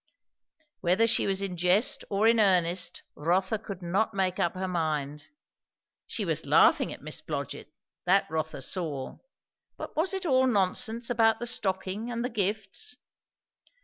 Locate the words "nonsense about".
10.47-11.39